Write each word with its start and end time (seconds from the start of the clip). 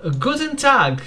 Guten 0.00 0.56
Tag! 0.56 1.02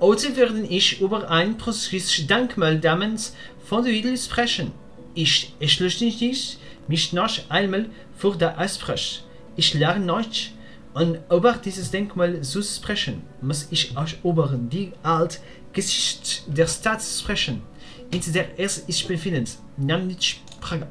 Heute 0.00 0.34
werde 0.34 0.62
ich 0.62 0.98
über 1.02 1.28
ein 1.28 1.58
preußisches 1.58 2.26
Denkmal 2.26 2.78
namens 2.78 3.36
Fonduidel 3.66 4.16
sprechen. 4.16 4.72
Ich 5.12 5.54
entschuldige 5.60 6.34
mich 6.88 7.12
noch 7.12 7.50
einmal 7.50 7.90
für 8.16 8.34
die 8.38 8.46
Aussprache. 8.46 9.20
Ich 9.56 9.74
lerne 9.74 10.14
euch 10.14 10.54
und 10.94 11.18
über 11.30 11.52
dieses 11.62 11.90
Denkmal 11.90 12.40
zu 12.40 12.62
sprechen, 12.62 13.20
muss 13.42 13.66
ich 13.70 13.94
euch 13.94 14.16
über 14.24 14.58
die 14.58 14.92
alte 15.02 15.36
Geschichte 15.74 16.50
der 16.50 16.66
Stadt 16.66 17.02
sprechen, 17.02 17.60
in 18.10 18.22
der 18.32 18.58
es 18.58 18.76
sich 18.86 19.06
befindet, 19.06 19.50
nämlich 19.76 20.40
Prag. 20.62 20.86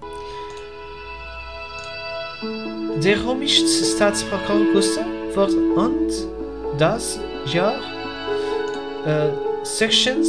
Der 3.03 3.25
römische 3.25 3.65
Staatspark 3.67 4.47
Augusta 4.51 5.03
wird 5.33 5.53
und 5.75 6.11
das 6.77 7.19
Jahr 7.45 7.79
äh, 9.05 9.29
16 9.63 10.23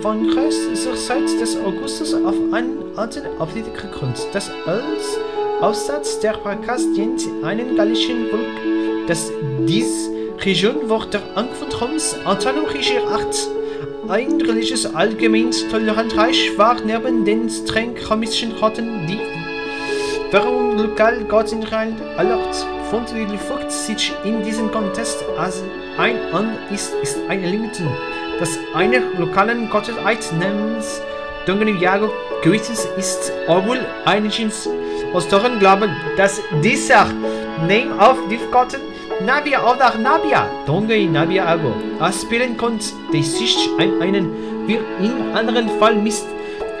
von 0.00 0.28
Christus 0.30 1.06
seit 1.06 1.40
des 1.40 1.56
Augustus 1.56 2.14
auf 2.14 2.34
einen 2.52 2.96
alten 2.96 3.26
Auflied 3.38 3.66
gegründet, 3.74 4.26
das 4.32 4.50
als 4.66 5.18
Aufsatz 5.60 6.20
der 6.20 6.32
Parkas 6.32 6.90
dient 6.92 7.22
einen 7.42 7.76
gallischen 7.76 8.28
Volk, 8.28 9.06
das 9.06 9.30
dies 9.66 10.08
Region 10.44 10.88
wird 10.88 11.12
der 11.14 11.22
Anquatrums 11.34 12.16
autonomischer 12.24 13.06
Art 13.08 13.50
ein 14.08 14.40
religiös 14.40 14.86
allgemein 14.86 15.52
tolerant 15.70 16.16
Reich 16.16 16.58
war 16.58 16.80
neben 16.80 17.24
den 17.24 17.48
streng 17.48 17.94
chemischen 17.94 18.52
Rotten, 18.52 19.06
die 19.06 19.20
warum 20.32 20.76
lokal 20.76 21.24
Gott 21.24 21.52
in 21.52 21.62
Rein 21.62 21.96
erlaubt. 22.16 22.66
Folgt 22.90 23.70
sich 23.70 24.12
in 24.24 24.42
diesem 24.42 24.72
Kontext 24.72 25.24
als 25.38 25.62
ein 25.96 26.16
an 26.32 26.58
ist, 26.72 26.92
ist 27.02 27.18
eine 27.28 27.48
Limiten, 27.48 27.86
dass 28.40 28.58
eine 28.74 29.00
lokalen 29.16 29.70
Gottheit 29.70 30.18
namens 30.40 31.00
Dongeniago 31.46 32.10
gewisses 32.42 32.88
ist, 32.96 33.32
obwohl 33.46 33.78
einiges 34.04 34.68
aus 35.14 35.28
daran 35.28 35.60
glauben, 35.60 35.90
dass 36.16 36.40
dieser 36.64 37.06
Name 37.68 37.94
auf 37.96 38.18
die 38.28 38.40
Gotten 38.50 38.80
Nabia 39.24 39.62
oder 39.62 39.92
Donge 40.66 41.06
Nabia 41.06 41.46
Ago, 41.46 41.72
aspiren 42.00 42.56
konnte, 42.56 42.86
die 43.12 43.22
sich 43.22 43.68
ein 43.78 44.02
einen 44.02 44.66
wie 44.66 44.78
in 44.98 45.32
anderen 45.32 45.68
Fall 45.78 45.94
misst, 45.94 46.26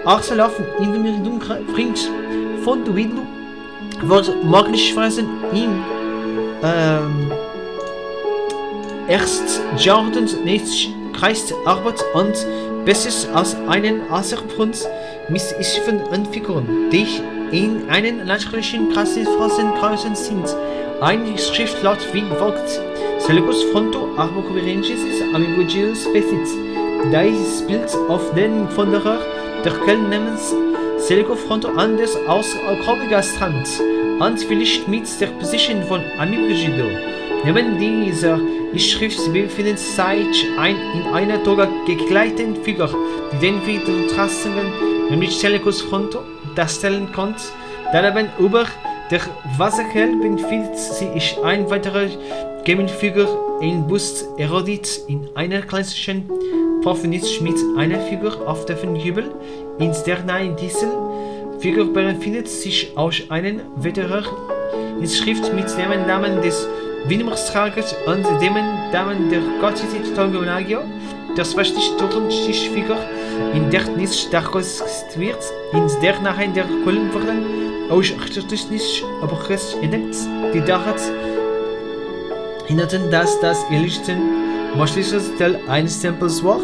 auslaufen 0.04 0.64
in 0.80 1.04
die 1.04 1.08
Richtung 1.08 1.40
bringt. 1.72 2.10
Von 2.64 2.84
Duidlu 2.84 3.22
wird 4.02 4.44
möglicherweise 4.44 5.20
in 5.52 5.99
ähm, 6.62 7.32
erst 9.08 9.60
Jordans 9.78 10.36
nicht 10.44 10.94
Kreis 11.12 11.52
Arbeit 11.64 12.02
und 12.14 12.34
Bestes 12.84 13.28
aus 13.34 13.54
einen 13.68 14.10
Außergrund 14.10 14.88
Misshilfen 15.28 16.00
und 16.10 16.28
Figuren, 16.28 16.90
die 16.90 17.06
in 17.52 17.88
einen 17.90 18.26
Klassenphasen 18.92 19.74
kreuzen 19.74 20.14
sind. 20.14 20.56
Ein 21.00 21.36
Schriftlaut 21.38 21.98
wie 22.12 22.24
folgt: 22.38 22.80
Seleucus 23.18 23.62
Fronto 23.64 24.08
Arbocoverensis 24.16 25.22
Amibogilus 25.34 26.06
Fecit. 26.06 26.48
Dieses 27.12 27.66
Bild 27.66 27.94
auf 28.08 28.34
den 28.34 28.66
Wanderer 28.76 29.18
der 29.64 29.72
Quellen 29.72 30.08
namens 30.10 30.54
Seleucus 30.98 31.40
Fronto 31.40 31.68
anders 31.76 32.16
aus 32.26 32.46
Akrobiger 32.66 33.22
Strand 33.22 33.68
und 34.20 34.38
vielleicht 34.38 34.86
mit 34.86 35.08
der 35.20 35.28
Position 35.28 35.82
von 35.84 36.02
Amibogido. 36.18 36.84
Neben 37.44 37.78
dieser 37.78 38.38
Schrift 38.76 39.32
befindet 39.32 39.78
sich 39.78 40.46
ein 40.58 40.76
in 40.94 41.06
einer 41.14 41.42
Toga 41.42 41.66
gekleideten 41.86 42.54
Figur, 42.62 42.90
die 43.32 43.38
den 43.38 43.66
Widertrasten, 43.66 44.52
nämlich 45.08 45.36
Seleucus 45.36 45.80
Fronto, 45.80 46.20
darstellen 46.54 47.10
konnte. 47.12 47.42
Daneben 47.92 48.28
über 48.38 48.66
der 49.10 49.22
Wasserhell 49.56 50.14
befindet 50.16 50.78
sich 50.78 51.38
ein 51.42 51.68
weiterer 51.70 52.06
Gemenfigur, 52.64 53.58
ein 53.62 53.86
Bust 53.86 54.26
erodit 54.36 55.00
in 55.08 55.26
einer 55.34 55.62
klassischen 55.62 56.30
Prophenisch 56.82 57.40
mit 57.40 57.56
einer 57.76 58.00
Figur 58.00 58.46
auf 58.46 58.66
dem 58.66 58.96
Jubel. 58.96 59.34
In 59.78 59.92
der 60.06 60.22
Nähe 60.24 60.54
dieser 60.54 60.88
Figur 61.60 61.92
befindet 61.92 62.48
sich 62.48 62.90
auch 62.96 63.12
eine 63.28 63.60
weitere 63.76 64.22
Inschrift 64.98 65.52
mit 65.52 65.66
dem 65.76 66.06
Namen 66.06 66.40
des 66.40 66.66
Winnerstragers 67.06 67.94
und 68.06 68.24
dem 68.40 68.54
Namen 68.92 69.28
der 69.28 69.40
Gottheit 69.60 70.16
Tongonagio. 70.16 70.80
Das 71.36 71.54
westliche 71.54 71.92
Figur, 72.72 72.96
in 73.52 73.68
der 73.70 73.86
nicht 73.90 74.32
dargestellt 74.32 75.18
wird, 75.18 75.38
in 75.74 75.86
der 76.00 76.18
nachher 76.22 76.48
der 76.48 76.64
Kohlen 76.82 77.12
werden 77.12 77.44
auch 77.90 77.96
architektonisch 77.96 79.04
Abrüche 79.20 79.76
entdeckt, 79.82 80.16
die 80.54 80.62
daran 80.62 80.94
hinderten, 82.66 83.10
dass 83.10 83.38
das 83.40 83.62
erlichten 83.70 84.18
mögliches 84.76 85.30
Teil 85.36 85.60
eines 85.68 86.00
Tempels 86.00 86.42
war. 86.42 86.60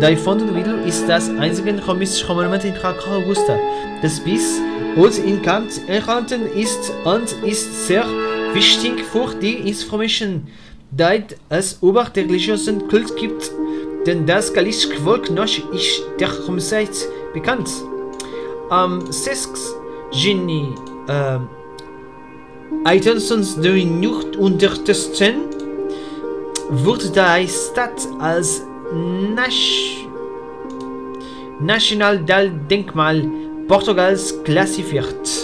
Der 0.00 0.16
Fontenvideo 0.16 0.76
ist 0.86 1.08
das 1.08 1.28
einzige 1.28 1.74
römische 1.86 2.26
Monument 2.28 2.64
in 2.64 2.74
Prag 2.74 2.96
Augusta, 3.06 3.58
das 4.02 4.20
bis 4.20 4.60
heute 4.96 5.22
in 5.22 5.40
Kant 5.40 5.80
erhalten 5.88 6.42
ist 6.54 6.92
und 7.04 7.32
ist 7.46 7.86
sehr 7.86 8.04
wichtig 8.52 9.04
für 9.04 9.34
die 9.40 9.68
Information, 9.68 10.48
da 10.90 11.12
es 11.48 11.78
über 11.80 12.04
den 12.04 12.26
religiösen 12.26 12.88
Kult 12.88 13.16
gibt, 13.16 13.50
denn 14.06 14.26
das 14.26 14.52
galische 14.52 14.92
Volk 14.96 15.30
noch 15.30 15.44
ist 15.72 16.02
der 16.18 16.28
Homozeit 16.46 16.90
bekannt. 17.32 17.70
Am 18.68 19.10
6. 19.10 19.76
Juni 20.10 20.74
äh, 21.06 21.38
1809 22.84 24.34
unterstützen 24.36 25.34
wurde 26.70 27.10
die 27.10 27.48
Stadt 27.48 28.08
als 28.18 28.62
Nas 28.92 30.02
Portugal 33.68 34.16
se 34.16 34.34
classifiert. 34.42 35.41